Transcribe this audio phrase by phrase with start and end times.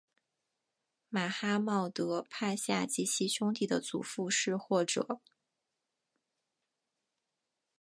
[1.09, 5.19] 马哈茂德帕夏及其兄弟的祖父是或者。